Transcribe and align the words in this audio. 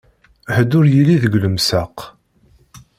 Ḥedd 0.55 0.71
ur 0.79 0.85
yelli 0.93 1.17
deg 1.23 1.33
lemsaq. 1.43 1.97